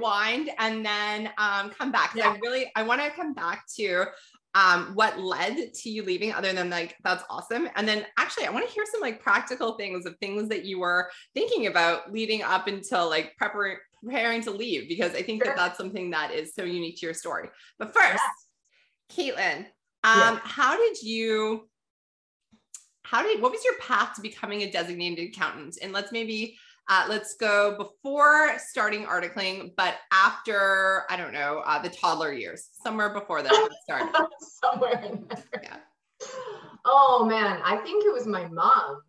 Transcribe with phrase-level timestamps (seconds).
[0.00, 2.14] rewind and then um, come back.
[2.14, 2.30] Yeah.
[2.30, 4.06] I really I want to come back to
[4.54, 8.50] um, what led to you leaving other than like that's awesome and then actually i
[8.50, 12.42] want to hear some like practical things of things that you were thinking about leading
[12.42, 15.52] up until like preparing preparing to leave because i think sure.
[15.52, 17.48] that that's something that is so unique to your story
[17.78, 18.22] but first
[19.12, 19.66] Katelyn
[20.02, 21.68] um, how did you
[23.02, 26.56] how did what was your path to becoming a designated accountant and let's maybe
[26.90, 32.68] uh, let's go before starting articling, but after, I don't know, uh, the toddler years,
[32.82, 34.12] somewhere before that started.
[34.40, 35.62] somewhere in there.
[35.62, 35.76] Yeah.
[36.84, 39.02] Oh man, I think it was my mom.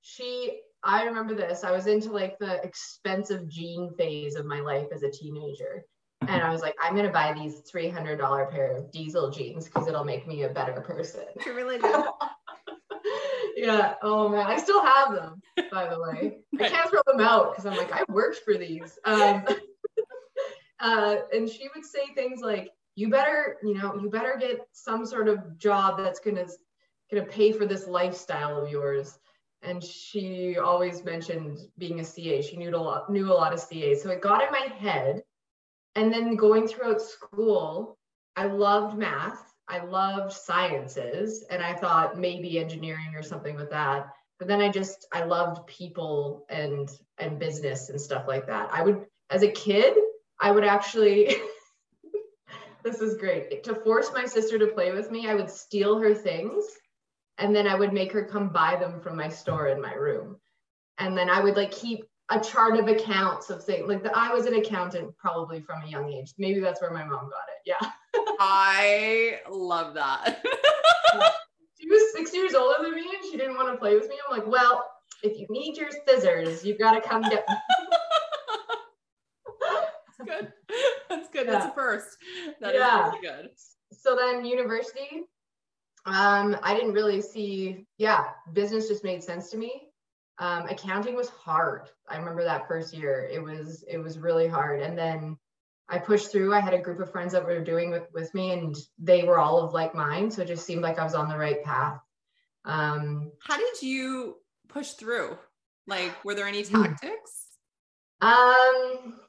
[0.00, 1.62] She, I remember this.
[1.62, 5.84] I was into like the expensive jean phase of my life as a teenager.
[6.22, 10.04] And I was like, I'm gonna buy these $300 pair of diesel jeans because it'll
[10.04, 11.22] make me a better person.
[11.46, 12.04] You really do.
[13.58, 13.94] yeah.
[14.02, 16.38] Oh man, I still have them, by the way.
[16.60, 18.98] I can't throw them out because I'm like, I worked for these.
[19.04, 19.44] Um,
[20.80, 25.04] uh, and she would say things like, "You better, you know, you better get some
[25.04, 26.46] sort of job that's gonna
[27.10, 29.18] gonna pay for this lifestyle of yours."
[29.62, 32.40] And she always mentioned being a CA.
[32.42, 35.22] She knew a lot, knew a lot of CAs, so it got in my head.
[35.96, 37.98] And then going throughout school,
[38.36, 44.08] I loved math I loved sciences and I thought maybe engineering or something with that.
[44.38, 48.70] But then I just I loved people and and business and stuff like that.
[48.72, 49.94] I would as a kid,
[50.40, 51.36] I would actually
[52.84, 53.62] this is great.
[53.64, 56.64] To force my sister to play with me, I would steal her things
[57.38, 60.36] and then I would make her come buy them from my store in my room.
[60.98, 64.32] And then I would like keep a chart of accounts of things like the, I
[64.32, 66.34] was an accountant probably from a young age.
[66.38, 67.62] Maybe that's where my mom got it.
[67.64, 67.90] Yeah.
[68.38, 70.44] I love that.
[71.80, 74.16] she was six years older than me and she didn't want to play with me.
[74.26, 74.84] I'm like, well,
[75.22, 77.56] if you need your scissors, you've got to come get them.
[80.18, 80.52] That's good.
[81.08, 81.46] That's good.
[81.46, 81.52] Yeah.
[81.52, 82.16] That's a first.
[82.60, 83.08] That yeah.
[83.08, 83.50] really good.
[83.92, 85.24] So then university,
[86.06, 89.88] um, I didn't really see, yeah, business just made sense to me.
[90.38, 91.88] Um, accounting was hard.
[92.08, 93.28] I remember that first year.
[93.30, 94.80] It was it was really hard.
[94.80, 95.36] And then
[95.90, 96.52] I pushed through.
[96.52, 99.38] I had a group of friends that were doing with, with me, and they were
[99.38, 100.30] all of like mine.
[100.30, 102.00] So it just seemed like I was on the right path.
[102.64, 104.36] Um, How did you
[104.68, 105.38] push through?
[105.86, 106.82] Like, were there any hmm.
[106.82, 107.46] tactics?
[108.20, 109.20] Um,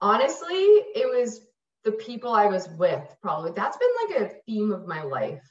[0.00, 1.40] honestly, it was
[1.84, 3.02] the people I was with.
[3.22, 5.42] Probably that's been like a theme of my life.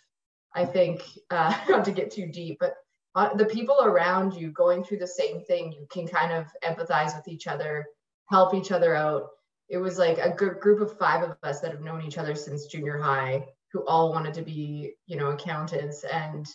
[0.56, 2.76] I think uh, not to get too deep, but
[3.16, 7.16] uh, the people around you going through the same thing, you can kind of empathize
[7.16, 7.86] with each other,
[8.30, 9.28] help each other out
[9.72, 12.36] it was like a good group of five of us that have known each other
[12.36, 16.04] since junior high who all wanted to be you know accountants.
[16.04, 16.46] And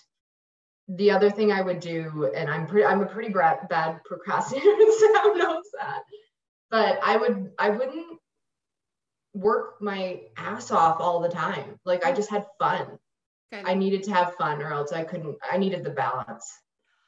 [0.88, 4.92] the other thing i would do and i'm pretty i'm a pretty bad, bad procrastinator
[4.98, 6.02] sam knows that?
[6.70, 8.20] But i would i wouldn't
[9.32, 11.80] work my ass off all the time.
[11.84, 12.98] Like i just had fun.
[13.52, 16.52] I needed to have fun or else i couldn't i needed the balance.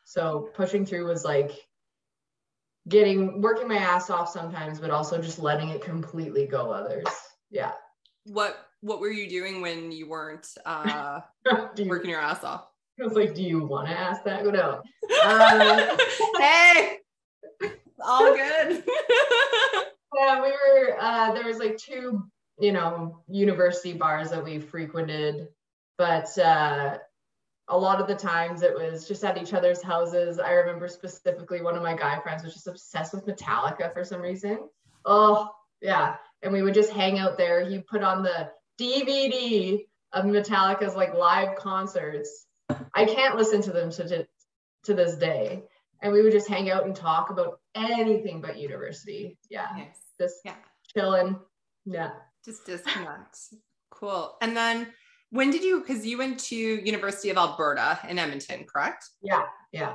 [0.06, 1.52] So pushing through was like
[2.88, 7.06] getting working my ass off sometimes, but also just letting it completely go others.
[7.50, 7.72] Yeah.
[8.24, 11.20] What what were you doing when you weren't uh
[11.76, 12.68] you, working your ass off?
[13.00, 14.42] I was like, do you want to ask that?
[14.42, 14.82] Go down.
[15.22, 15.96] Uh,
[16.38, 16.98] hey,
[18.04, 18.82] all good.
[20.16, 22.24] yeah, we were uh there was like two,
[22.58, 25.48] you know, university bars that we frequented,
[25.96, 26.98] but uh
[27.68, 30.38] a lot of the times it was just at each other's houses.
[30.38, 34.22] I remember specifically one of my guy friends was just obsessed with Metallica for some
[34.22, 34.58] reason.
[35.04, 36.16] Oh, yeah.
[36.42, 37.68] And we would just hang out there.
[37.68, 39.80] He put on the DVD
[40.12, 42.46] of Metallica's like live concerts.
[42.94, 44.26] I can't listen to them to, to,
[44.84, 45.62] to this day.
[46.00, 49.36] And we would just hang out and talk about anything but university.
[49.50, 49.68] Yeah.
[49.76, 49.98] Yes.
[50.18, 50.54] Just yeah.
[50.94, 51.38] chilling.
[51.84, 52.10] Yeah.
[52.44, 53.38] Just disconnect.
[53.90, 54.36] cool.
[54.40, 54.86] And then
[55.30, 59.04] when did you because you went to university of alberta in edmonton correct?
[59.22, 59.94] Yeah yeah.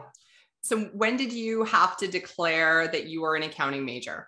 [0.61, 4.27] So when did you have to declare that you were an accounting major?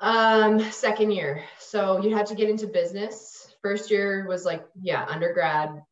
[0.00, 1.44] Um second year.
[1.58, 3.54] So you had to get into business.
[3.62, 5.82] First year was like yeah undergrad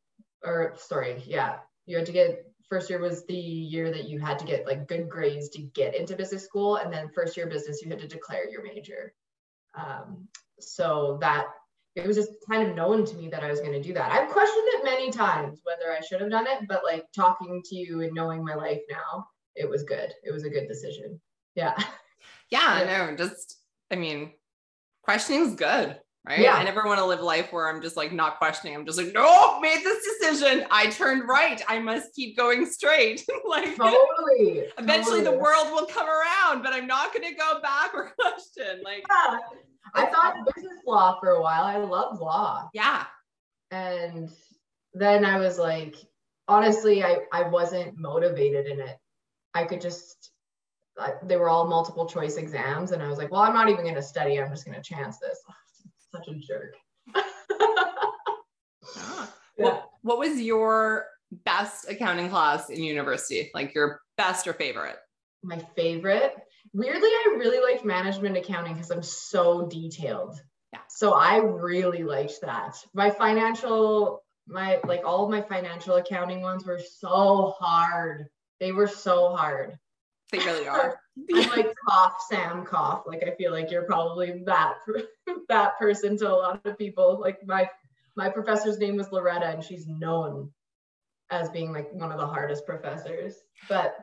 [0.43, 1.57] or sorry yeah.
[1.87, 4.89] You had to get first year was the year that you had to get like
[4.89, 6.77] good grades to get into business school.
[6.77, 9.13] And then first year business you had to declare your major.
[9.75, 10.29] Um,
[10.59, 11.47] so that
[11.95, 14.11] it was just kind of known to me that I was going to do that.
[14.11, 17.75] I've questioned it many times whether I should have done it, but like talking to
[17.75, 20.13] you and knowing my life now, it was good.
[20.25, 21.21] It was a good decision.
[21.55, 21.75] Yeah.
[22.51, 23.17] Yeah, I know.
[23.17, 23.59] Just,
[23.91, 24.33] I mean,
[25.03, 25.99] questioning is good.
[26.29, 26.39] Right?
[26.41, 26.55] Yeah.
[26.55, 28.75] I never want to live life where I'm just like not questioning.
[28.75, 30.65] I'm just like, no, made this decision.
[30.71, 31.61] I turned right.
[31.69, 33.25] I must keep going straight.
[33.49, 34.65] like Totally.
[34.79, 38.83] eventually the world will come around, but I'm not gonna go back or question.
[38.85, 39.39] Like, Yeah.
[39.95, 41.65] I thought business law for a while.
[41.65, 42.69] I loved law.
[42.73, 43.05] yeah.
[43.71, 44.31] And
[44.95, 45.97] then I was like,
[46.49, 48.97] honestly, I, I wasn't motivated in it.
[49.55, 50.31] I could just,
[50.99, 52.93] I, they were all multiple choice exams.
[52.93, 54.39] And I was like, well, I'm not even going to study.
[54.41, 55.39] I'm just going to chance this.
[56.15, 56.75] Such a jerk.
[58.97, 59.33] Ah.
[59.59, 59.65] Yeah.
[59.65, 61.07] What, what was your
[61.45, 63.51] best accounting class in university?
[63.55, 64.97] Like your best or favorite?
[65.43, 66.35] My favorite.
[66.73, 70.41] Weirdly, I really liked management accounting because I'm so detailed.
[70.73, 70.81] Yeah.
[70.89, 72.77] So I really liked that.
[72.95, 78.27] My financial, my like all of my financial accounting ones were so hard.
[78.61, 79.77] They were so hard.
[80.31, 80.99] They really are.
[81.19, 83.03] I'm like cough, Sam cough.
[83.07, 84.75] Like I feel like you're probably that
[85.49, 87.21] that person to a lot of people.
[87.21, 87.69] Like my
[88.17, 90.51] my professor's name was Loretta, and she's known
[91.31, 93.37] as being like one of the hardest professors.
[93.69, 93.97] But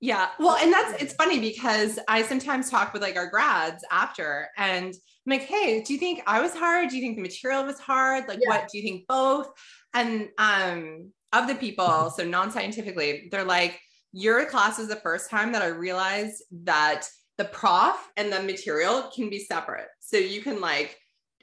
[0.00, 0.28] Yeah.
[0.38, 4.86] Well, and that's it's funny because I sometimes talk with like our grads after and
[5.26, 6.90] I'm like, hey, do you think I was hard?
[6.90, 8.28] Do you think the material was hard?
[8.28, 8.48] Like Yeah.
[8.48, 9.50] what do you think both?
[9.94, 13.80] And um of the people, so non-scientifically, they're like,
[14.16, 19.10] your class is the first time that I realized that the prof and the material
[19.14, 19.88] can be separate.
[19.98, 20.96] So you can like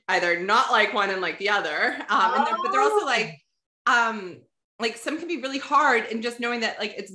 [0.08, 1.98] either not like one and like the other.
[2.10, 3.06] Um, and they're, but they're also Oh.
[3.06, 3.38] like,
[3.88, 4.42] um,
[4.80, 7.14] like some can be really hard and just knowing that like it's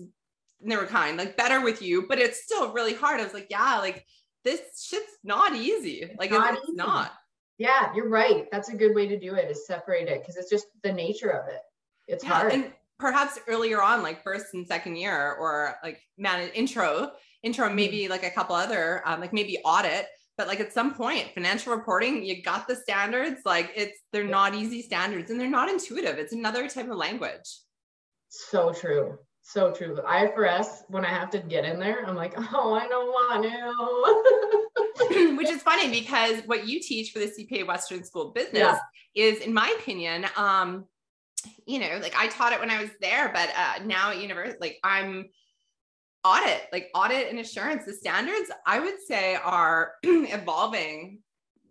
[0.60, 3.18] were kind, like better with you, but it's still really hard.
[3.20, 4.04] I was like, yeah, like
[4.44, 6.10] this shit's not easy.
[6.18, 6.76] Like Not it's, it's easy.
[6.76, 7.12] not.
[7.58, 8.46] yeah, you're right.
[8.52, 11.30] That's a good way to do it is separate it because it's just the nature
[11.30, 11.60] of it.
[12.08, 12.52] It's Yeah, hard.
[12.52, 17.12] And perhaps earlier on, like first and second year, or like man intro,
[17.42, 17.76] intro, Mm-hmm.
[17.76, 20.06] maybe like a couple other, um, like maybe audit.
[20.38, 23.40] But like at some point, financial reporting, you got the standards.
[23.46, 26.18] Like it's they're not easy standards and they're not intuitive.
[26.18, 27.48] It's another type of language.
[28.28, 29.18] so true.
[29.42, 29.96] So true.
[30.04, 35.36] IFRS, when I have to get in there, I'm like, oh, I don't want to.
[35.36, 38.78] which is funny because what you teach for the CPA Western School of Business Yeah.
[39.14, 40.84] is, in my opinion, um,
[41.66, 44.58] you know, like I taught it when I was there, but uh, now at university,
[44.60, 45.26] like I'm
[46.24, 51.20] audit, like audit and assurance, the standards I would say are evolving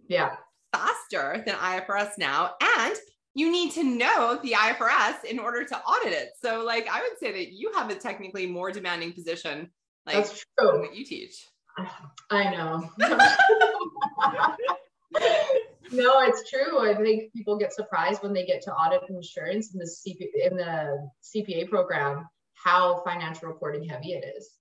[0.08, 0.36] yeah.
[0.74, 2.96] faster than IFRS now, and
[3.34, 6.30] you need to know the IFRS in order to audit it.
[6.42, 9.70] So, like, I would say that you have a technically more demanding position,
[10.06, 10.80] like That's true.
[10.80, 11.46] what you teach.
[12.32, 12.90] I know.
[15.92, 16.80] no, it's true.
[16.80, 20.58] I think people get surprised when they get to audit insurance in the CP in
[20.58, 24.52] the CPA program how financial reporting heavy it is.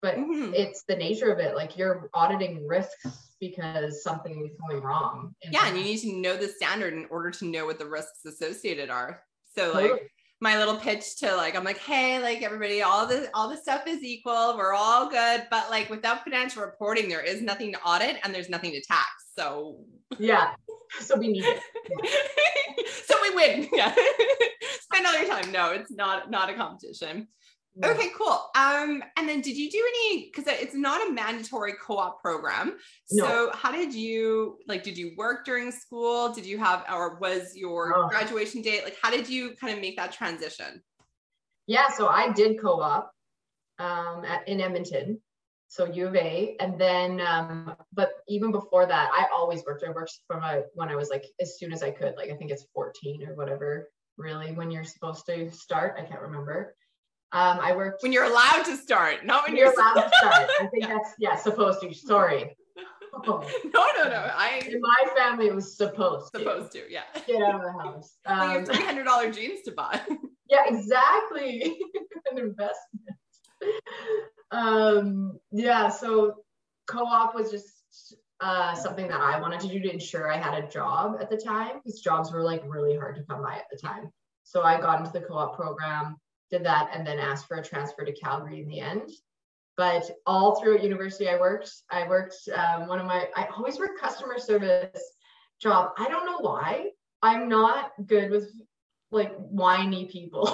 [0.00, 0.52] But Mhm.
[0.54, 1.54] it's the nature of it.
[1.54, 5.34] Like you're auditing risks because something is going wrong.
[5.42, 8.24] Yeah, and you need to know the standard in order to know what the risks
[8.24, 9.24] associated are.
[9.54, 10.10] So like Totally.
[10.42, 13.86] My little pitch to like I'm like, hey, like everybody, all the all the stuff
[13.86, 14.56] is equal.
[14.58, 18.48] We're all good, but like without financial reporting, there is nothing to audit and there's
[18.48, 19.08] nothing to tax.
[19.38, 19.84] So
[20.18, 20.54] yeah.
[20.98, 21.60] So we need it.
[23.06, 23.68] so we win.
[23.72, 23.94] Yeah.
[24.80, 25.52] Spend all your time.
[25.52, 27.28] No, it's not not a competition.
[27.82, 28.50] Okay, cool.
[28.54, 32.76] Um, and then did you do any because it's not a mandatory co-op program.
[33.10, 33.24] No.
[33.24, 36.32] So how did you like did you work during school?
[36.32, 38.08] Did you have or was your Oh.
[38.08, 38.84] graduation date?
[38.84, 40.82] Like how did you kind of make that transition?
[41.66, 43.10] Yeah, so I did co-op
[43.78, 45.20] um, at, in Edmonton,
[45.68, 49.84] so U of A, and then, um, but even before that, I always worked.
[49.84, 52.34] I worked from a, when I was like as soon as I could, like I
[52.36, 53.88] think it's 14 or whatever.
[54.18, 56.74] Really, when you're supposed to start, I can't remember.
[57.34, 60.10] Um, I worked When you're allowed to start, not when when you're, you're allowed to
[60.18, 60.50] start.
[60.60, 60.88] I think Yeah.
[60.88, 61.92] that's yeah, supposed to.
[61.94, 62.54] Sorry.
[63.14, 63.42] Oh,
[63.74, 64.30] No, no, no.
[64.34, 66.40] I in my family, it was supposed to.
[66.40, 67.02] supposed to, yeah.
[67.26, 68.16] Get out of the house.
[68.26, 70.00] Like you Um, have three hundred dollar jeans to buy.
[70.48, 71.78] Yeah, exactly.
[72.30, 73.16] An investment.
[74.50, 76.36] Um, yeah, so
[76.86, 80.68] co-op was just uh, something that I wanted to do to ensure I had a
[80.68, 83.78] job at the time because jobs were like really hard to come by at the
[83.78, 84.10] time.
[84.44, 86.16] So I got into the co-op program,
[86.52, 89.10] did that, and then asked for a transfer to Calgary in the end.
[89.76, 91.72] But all throughout university, I worked.
[91.90, 93.26] I worked um, one of my.
[93.34, 95.02] I always worked customer service
[95.60, 95.92] job.
[95.98, 96.90] I don't know why.
[97.22, 98.52] I'm not good with
[99.10, 100.46] like whiny people.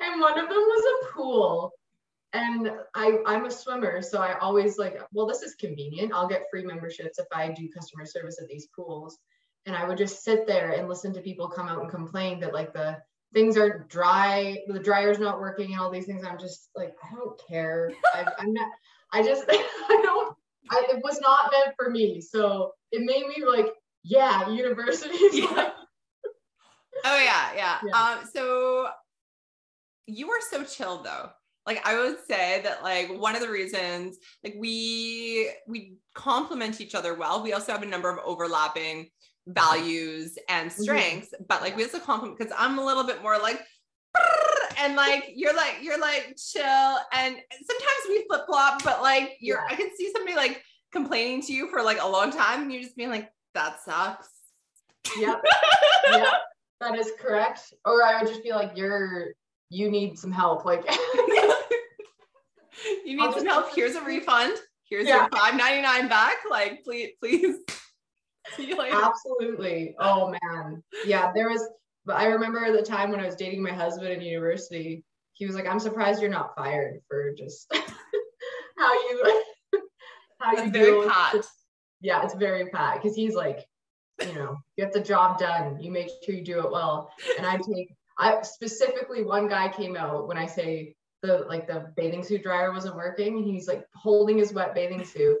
[0.00, 1.72] and one of them was a pool.
[2.32, 6.12] And I, I'm a swimmer, so I always like, well, this is convenient.
[6.14, 9.18] I'll get free memberships if I do customer service at these pools.
[9.66, 12.54] And I would just sit there and listen to people come out and complain that
[12.54, 12.98] like the
[13.32, 16.24] things are dry, the dryer's not working, and all these things.
[16.24, 17.92] I'm just like, I don't care.
[18.14, 18.68] I, I'm not.
[19.12, 20.36] I just, I don't.
[20.70, 22.20] I, it was not meant for me.
[22.20, 23.72] So it made me like,
[24.02, 25.18] yeah, university.
[25.32, 25.70] Yeah.
[27.04, 27.78] oh yeah, yeah.
[27.84, 27.92] yeah.
[27.92, 28.88] Um, so
[30.06, 31.30] you are so chill though.
[31.66, 36.94] Like I would say that like one of the reasons like we we complement each
[36.94, 37.42] other well.
[37.42, 39.10] We also have a number of overlapping
[39.54, 40.82] values and mm-hmm.
[40.82, 41.44] strengths, mm-hmm.
[41.48, 43.60] but like we also complement because I'm a little bit more like
[44.78, 49.58] and like you're like you're like chill and sometimes we flip flop but like you're
[49.58, 49.74] yeah.
[49.74, 52.82] i can see somebody like complaining to you for like a long time and you're
[52.82, 54.28] just being like that sucks.
[55.18, 55.42] Yep.
[56.10, 56.32] Yep.
[56.80, 57.74] That is correct.
[57.84, 59.28] Or i would just be like you're
[59.68, 60.84] you need some help like
[63.04, 63.74] you need some help.
[63.74, 64.56] Here's a refund.
[64.84, 65.28] Here's yeah.
[65.32, 66.38] your 5.99 back.
[66.50, 67.58] Like please please
[68.64, 71.66] see you later absolutely oh man yeah there was
[72.04, 75.54] but I remember the time when I was dating my husband in university, he was
[75.54, 77.72] like, I'm surprised you're not fired for just
[78.78, 79.42] how you
[80.40, 81.46] how That's you very pat.
[82.00, 83.66] Yeah, it's very pat because he's like,
[84.26, 85.80] you know, get the job done.
[85.80, 87.12] You make sure you do it well.
[87.36, 91.92] And I take I specifically one guy came out when I say the like the
[91.96, 93.42] bathing suit dryer wasn't working.
[93.42, 95.38] He's like holding his wet bathing suit.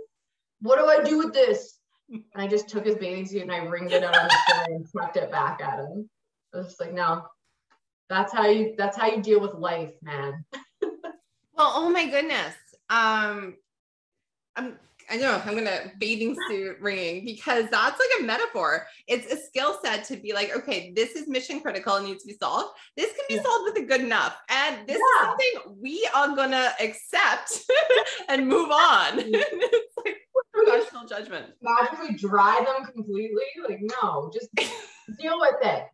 [0.60, 1.79] What do I do with this?
[2.10, 4.76] And I just took his bathing suit and I wringed it out on the floor
[4.76, 6.08] and tucked it back at him.
[6.52, 7.24] I was just like, no,
[8.08, 10.44] that's how you that's how you deal with life, man.
[10.82, 12.56] well, oh my goodness.
[12.88, 13.56] Um
[14.56, 14.76] I'm
[15.10, 18.86] I know I'm gonna bathing suit wringing because that's like a metaphor.
[19.08, 22.28] It's a skill set to be like, okay, this is mission critical and needs to
[22.28, 22.78] be solved.
[22.96, 23.42] This can be yeah.
[23.42, 24.36] solved with a good enough.
[24.48, 25.22] And this yeah.
[25.22, 27.60] is something we are gonna accept
[28.28, 29.14] and move on.
[29.18, 30.19] it's like
[30.64, 31.46] professional judgment.
[31.62, 33.42] Magically dry them completely.
[33.68, 34.48] Like, no, just
[35.20, 35.86] deal with it.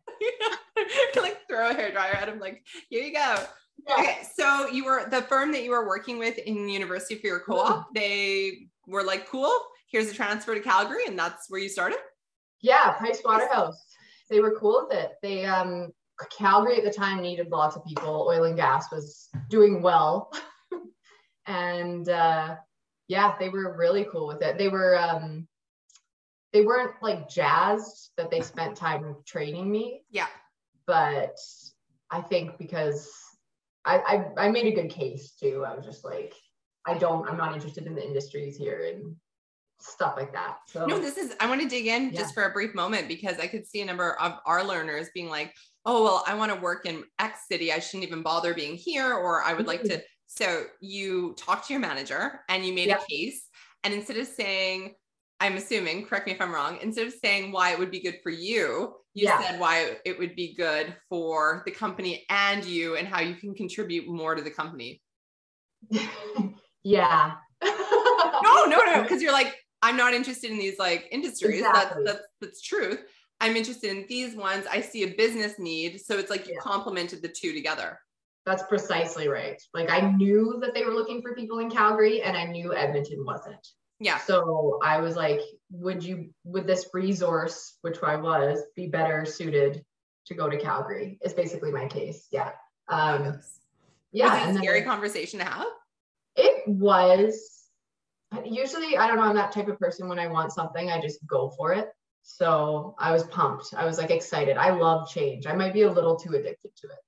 [1.21, 3.43] like throw a hair dryer at him, like, here you go.
[3.87, 3.95] Yeah.
[3.99, 7.39] Okay, so you were the firm that you were working with in university for your
[7.39, 7.91] co-op, mm-hmm.
[7.93, 9.53] they were like, cool,
[9.91, 11.99] here's a transfer to Calgary, and that's where you started?
[12.61, 13.85] Yeah, Price Waterhouse.
[14.29, 15.13] They were cool with it.
[15.21, 15.91] They um
[16.35, 18.27] Calgary at the time needed lots of people.
[18.27, 20.33] Oil and gas was doing well.
[21.45, 22.55] and uh
[23.07, 24.57] yeah, they were really cool with it.
[24.57, 25.47] They were um
[26.53, 30.03] they weren't like jazzed that they spent time training me.
[30.09, 30.27] Yeah.
[30.85, 31.37] But
[32.09, 33.11] I think because
[33.85, 33.97] I,
[34.37, 35.65] I, I made a good case too.
[35.67, 36.33] I was just like,
[36.85, 39.15] I don't, I'm not interested in the industries here and
[39.79, 40.57] stuff like that.
[40.67, 42.19] So no, this is I want to dig in yeah.
[42.19, 45.29] just for a brief moment because I could see a number of our learners being
[45.29, 45.53] like,
[45.85, 47.71] oh well, I want to work in X city.
[47.71, 50.01] I shouldn't even bother being here, or I would like to.
[50.27, 52.99] So you talked to your manager and you made yeah.
[53.01, 53.47] a case.
[53.83, 54.93] And instead of saying,
[55.39, 58.19] I'm assuming, correct me if I'm wrong, instead of saying why it would be good
[58.21, 59.41] for you, you yeah.
[59.41, 63.55] said why it would be good for the company and you and how you can
[63.55, 65.01] contribute more to the company.
[66.83, 67.33] yeah.
[67.63, 71.59] no, no, no, because you're like, I'm not interested in these like industries.
[71.59, 72.03] Exactly.
[72.03, 73.03] That's, that's that's truth.
[73.39, 74.65] I'm interested in these ones.
[74.69, 76.01] I see a business need.
[76.01, 76.61] So it's like you yeah.
[76.61, 77.99] complemented the two together.
[78.47, 79.61] That's precisely right.
[79.73, 83.25] Like I knew that they were looking for people in Calgary and I knew Edmonton
[83.25, 83.67] wasn't.
[83.99, 84.19] Yeah.
[84.19, 89.83] So I was like, would you, would this resource, which I was, be better suited
[90.27, 91.19] to go to Calgary?
[91.21, 92.29] Is basically my case.
[92.31, 92.51] Yeah.
[92.87, 93.41] Um,
[94.13, 94.47] yeah.
[94.47, 95.67] Was scary then, conversation to have?
[96.37, 97.65] It was.
[98.45, 99.23] Usually, I don't know.
[99.23, 100.07] I'm that type of person.
[100.07, 101.89] When I want something, I just go for it.
[102.23, 103.73] So I was pumped.
[103.75, 104.55] I was like excited.
[104.55, 105.47] I love change.
[105.47, 106.99] I might be a little too addicted to it.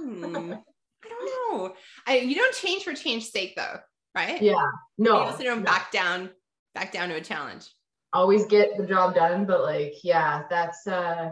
[0.00, 0.54] Hmm.
[1.02, 1.74] I don't know.
[2.06, 3.78] I, you don't change for change sake though
[4.14, 4.40] right?
[4.40, 4.66] Yeah.
[4.98, 5.16] No.
[5.16, 5.64] You also don't no.
[5.64, 6.30] back down,
[6.74, 7.68] back down to a challenge.
[8.12, 11.30] Always get the job done, but like, yeah, that's uh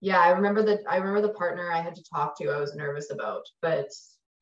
[0.00, 2.74] yeah, I remember that I remember the partner I had to talk to, I was
[2.74, 3.88] nervous about, but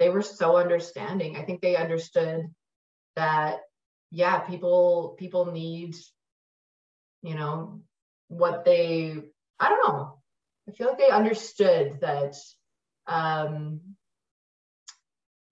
[0.01, 1.37] they were so understanding.
[1.37, 2.47] I think they understood
[3.15, 3.59] that
[4.11, 5.95] yeah, people people need,
[7.23, 7.81] you know,
[8.27, 9.17] what they
[9.61, 10.19] I don't know.
[10.69, 12.35] I feel like they understood that
[13.07, 13.81] um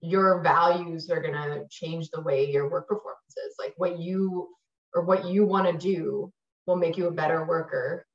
[0.02, 3.54] your values are going to change the way your work performance is.
[3.58, 4.48] Like what you
[4.94, 6.32] or what you want to do
[6.66, 8.06] will make you a better worker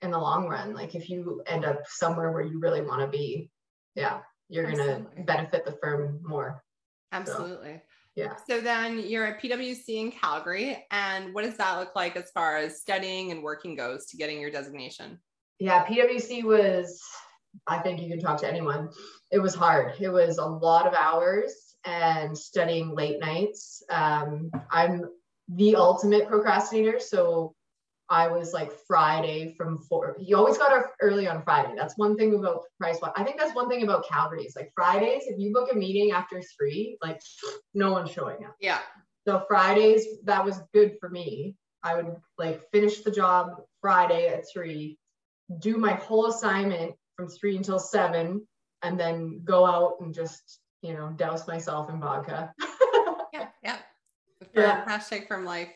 [0.00, 0.74] in the long run.
[0.74, 3.50] Like if you end up somewhere where you really want to be
[3.96, 6.62] yeah you're going to benefit the firm more.
[7.10, 7.74] Absolutely.
[7.74, 7.80] so,
[8.14, 8.36] yeah.
[8.48, 12.56] So then you're at pwc in calgary and what does that look like as far
[12.56, 15.18] as studying and working goes to getting your designation?
[15.58, 17.02] Yeah pwc was
[17.66, 18.90] I think you can talk to anyone.
[19.30, 19.94] It was hard.
[19.98, 21.52] It was a lot of hours
[21.84, 23.82] and studying late nights.
[23.90, 25.04] Um, I'm
[25.48, 26.98] the ultimate procrastinator.
[27.00, 27.54] So
[28.08, 30.16] I was like Friday from four.
[30.20, 31.74] You always got up early on Friday.
[31.76, 34.44] That's one thing about Price I think that's one thing about Calgary.
[34.44, 37.20] It's like Fridays, if you book a meeting after three, like
[37.74, 38.56] no one's showing up.
[38.60, 38.78] Yeah.
[39.26, 41.56] So Fridays, that was good for me.
[41.82, 44.98] I would like finish the job Friday at three,
[45.58, 48.46] do my whole assignment from three until seven,
[48.82, 52.52] and then go out and just, you know, douse myself in vodka.
[53.32, 53.76] yeah, yeah.
[54.54, 54.84] yeah.
[54.84, 55.70] Hashtag from life.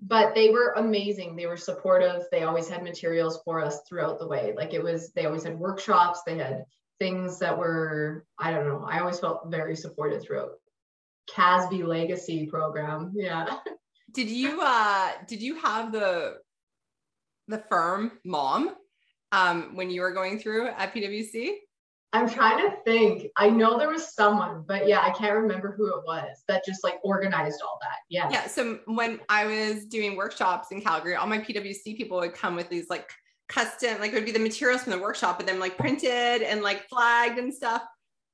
[0.00, 1.36] But they were amazing.
[1.36, 2.24] They were supportive.
[2.30, 4.52] They always had materials for us throughout the way.
[4.54, 6.20] Like it was, they always had workshops.
[6.26, 6.64] They had
[6.98, 10.52] things that were, I don't know, I always felt very supported throughout.
[11.28, 13.12] Casby Legacy program.
[13.14, 13.58] Yeah.
[14.12, 16.38] Did you uh did you have the
[17.48, 18.74] the firm mom
[19.32, 21.56] um when you were going through at PwC?
[22.12, 23.30] I'm trying to think.
[23.36, 26.82] I know there was someone, but yeah, I can't remember who it was that just
[26.82, 27.98] like organized all that.
[28.08, 28.28] Yeah.
[28.30, 28.46] Yeah.
[28.46, 32.70] So when I was doing workshops in Calgary, all my PwC people would come with
[32.70, 33.10] these like
[33.48, 36.62] custom, like it would be the materials from the workshop, but then like printed and
[36.62, 37.82] like flagged and stuff.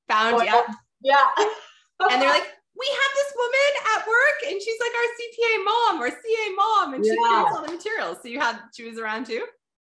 [0.09, 0.61] Found, oh, yeah.
[1.01, 1.25] Yeah.
[2.09, 2.47] and they're like,
[2.79, 6.93] we have this woman at work and she's like our CPA mom or CA mom
[6.93, 7.27] and she yeah.
[7.27, 8.17] creates all the materials.
[8.21, 9.43] So you had, she was around too?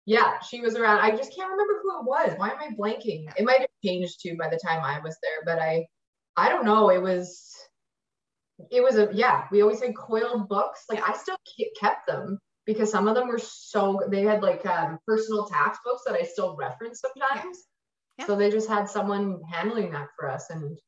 [0.06, 1.00] Yeah, she was around.
[1.00, 2.32] I just can't remember who it was.
[2.36, 3.26] Why am I blanking?
[3.36, 5.86] It might have changed too by the time I was there, but I,
[6.36, 6.90] I don't know.
[6.90, 7.50] It was,
[8.70, 10.84] it was a, yeah, we always had coiled books.
[10.88, 11.36] Like I still
[11.78, 16.02] kept them because some of them were so, they had like um, personal tax books
[16.06, 17.58] that I still reference sometimes.
[18.18, 18.24] Yeah.
[18.24, 18.26] Yeah.
[18.26, 20.50] So they just had someone handling that for us.
[20.50, 20.78] And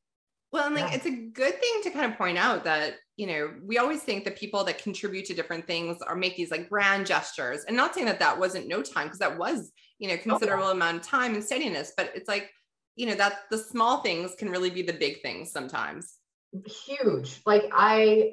[0.52, 0.96] well, and like yeah.
[0.96, 4.24] it's a good thing to kind of point out that, you know, we always think
[4.24, 7.94] that people that contribute to different things or make these like grand gestures and not
[7.94, 10.74] saying that that wasn't no time because that was, you know, considerable oh, yeah.
[10.74, 12.50] amount of time and steadiness, but it's like,
[12.96, 16.18] you know, that the small things can really be the big things sometimes.
[16.66, 17.40] Huge.
[17.46, 18.32] Like I,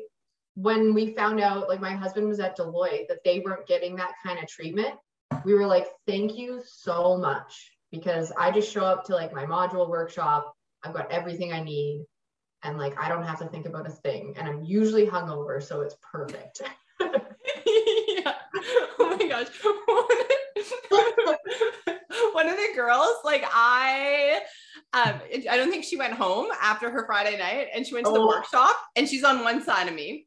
[0.55, 4.11] when we found out, like my husband was at Deloitte, that they weren't getting that
[4.25, 4.95] kind of treatment,
[5.45, 9.45] we were like, thank you so much because I just show up to like my
[9.45, 12.05] module workshop I've got everything I need.
[12.63, 14.33] And like, I don't have to think about a thing.
[14.37, 16.61] And I'm usually hungover, so it's perfect.
[16.99, 18.33] yeah.
[18.99, 19.47] Oh my gosh.
[22.33, 24.41] One of the girls, like I,
[24.93, 28.11] um, I don't think she went home after her Friday night and she went to
[28.11, 28.27] the oh.
[28.27, 30.25] workshop and she's on one side of me.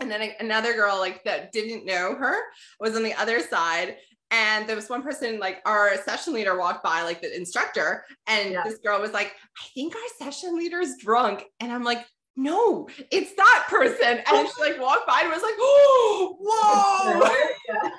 [0.00, 2.36] And then another girl like that didn't know her
[2.80, 3.96] was on the other side
[4.32, 8.52] and there was one person like our session leader walked by like the instructor and
[8.52, 8.62] yeah.
[8.64, 11.44] this girl was like i think our session leader is drunk.
[11.60, 14.22] And i'm like no it's that person.
[14.26, 17.90] And she like walked by and was like oh whoa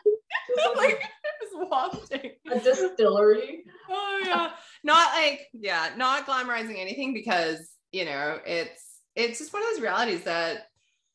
[0.76, 1.02] like
[1.42, 3.64] just wafting a distillery?
[3.90, 4.52] Oh yeah.
[4.84, 9.82] Not like yeah not glamorizing anything because you know it's it's just one of those
[9.82, 10.68] realities that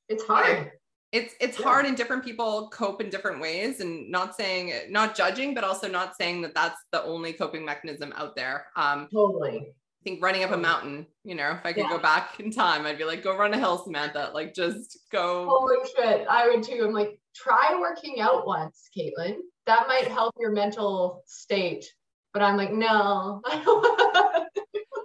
[0.09, 0.70] it's hard
[1.12, 1.64] it's it's yeah.
[1.64, 5.88] hard and different people cope in different ways and not saying not judging but also
[5.88, 10.44] not saying that that's the only coping mechanism out there um totally i think running
[10.44, 11.90] up a mountain you know if i could yeah.
[11.90, 15.47] go back in time i'd be like go run a hill samantha like just go
[15.49, 20.35] holy shit i would too i'm like try working out once Katelyn that might help
[20.38, 21.87] your mental state
[22.35, 23.40] but i'm like no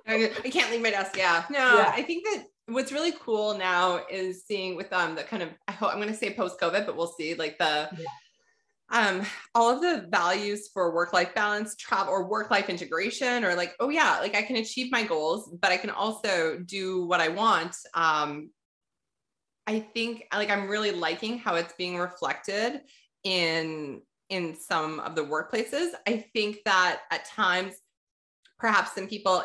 [0.05, 1.15] I can't leave my desk.
[1.17, 1.45] Yeah.
[1.49, 1.91] No, yeah.
[1.95, 5.73] I think that what's really cool now is seeing with um the kind of I
[5.73, 8.05] hope I'm going to say post COVID, but we'll see like the yeah.
[8.91, 13.55] um all of the values for work life balance, travel or work life integration, or
[13.55, 17.19] like oh yeah, like I can achieve my goals, but I can also do what
[17.19, 17.75] I want.
[17.93, 18.49] Um,
[19.67, 22.81] I think like I'm really liking how it's being reflected
[23.23, 25.89] in in some of the workplaces.
[26.07, 27.75] I think that at times
[28.57, 29.43] perhaps some people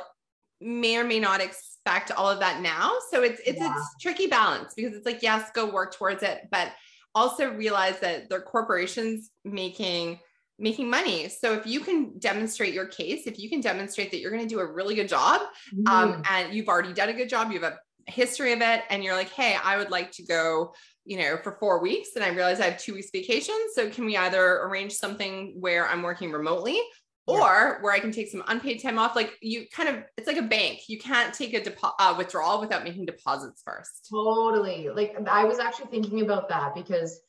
[0.61, 2.94] may or may not expect all of that now.
[3.11, 3.75] So it's it's yeah.
[3.75, 6.73] a tricky balance because it's like yes, go work towards it, but
[7.14, 10.18] also realize that they're corporations making
[10.59, 11.29] making money.
[11.29, 14.49] So if you can demonstrate your case, if you can demonstrate that you're going to
[14.49, 15.42] do a really good job,
[15.73, 15.88] mm.
[15.88, 19.05] um, and you've already done a good job, you have a history of it, and
[19.05, 22.31] you're like, hey, I would like to go, you know, for four weeks, and I
[22.31, 23.55] realize I have two weeks vacation.
[23.75, 26.81] So can we either arrange something where I'm working remotely,
[27.29, 29.14] or where I can take some unpaid time off.
[29.14, 30.88] Like you kind of, it's like a bank.
[30.88, 34.09] You can't take a depo- uh, withdrawal without making deposits first.
[34.11, 34.88] Totally.
[34.88, 37.21] Like I was actually thinking about that because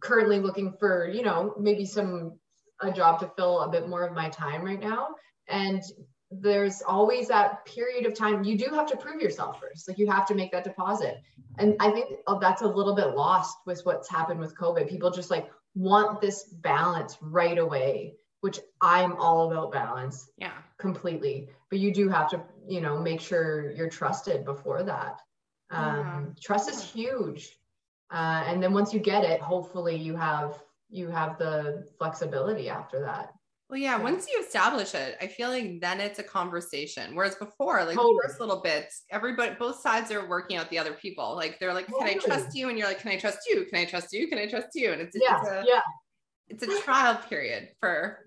[0.00, 2.38] currently looking for, you know, maybe some
[2.80, 5.08] a job to fill a bit more of my time right now.
[5.48, 5.82] And
[6.30, 9.88] there's always that period of time you do have to prove yourself first.
[9.88, 11.18] Like you have to make that deposit.
[11.58, 14.88] And I think oh, that's a little bit lost with what's happened with COVID.
[14.88, 20.30] People just like want this balance right away which I'm all about balance.
[20.36, 20.62] Yeah.
[20.78, 21.50] Completely.
[21.70, 25.20] But you do have to, you know, make sure you're trusted before that.
[25.70, 26.24] Um, yeah.
[26.40, 27.58] Trust is huge.
[28.10, 33.00] Uh, and then once you get it, hopefully you have you have the flexibility after
[33.00, 33.32] that.
[33.68, 37.16] Well, yeah, once you establish it, I feel like then it's a conversation.
[37.16, 38.14] Whereas before, like Totally.
[38.22, 41.34] the first little bits, everybody, both sides are working out the other people.
[41.34, 43.64] Like they're like, "Can I trust you?" And you're like, "Can I trust you?
[43.66, 44.28] Can I trust you?
[44.28, 45.80] Can I trust you?" And it's Yeah, it's a yeah,
[46.48, 48.26] it's a trial period for